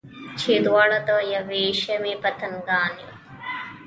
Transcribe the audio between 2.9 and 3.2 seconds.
یو.